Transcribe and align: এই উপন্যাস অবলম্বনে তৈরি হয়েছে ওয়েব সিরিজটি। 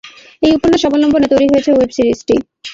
এই 0.41 0.51
উপন্যাস 0.57 0.81
অবলম্বনে 0.87 1.27
তৈরি 1.31 1.45
হয়েছে 1.47 1.69
ওয়েব 1.71 1.91
সিরিজটি। 1.97 2.35